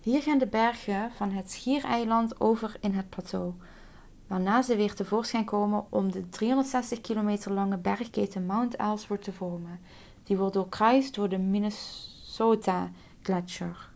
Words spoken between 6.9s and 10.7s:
km lange bergketen mount ellsworth te vormen die wordt